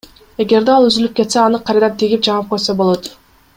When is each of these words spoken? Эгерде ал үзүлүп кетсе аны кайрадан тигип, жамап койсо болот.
Эгерде 0.45 0.73
ал 0.75 0.87
үзүлүп 0.87 1.13
кетсе 1.19 1.39
аны 1.43 1.61
кайрадан 1.69 1.95
тигип, 2.01 2.25
жамап 2.29 2.51
койсо 2.55 2.77
болот. 2.83 3.15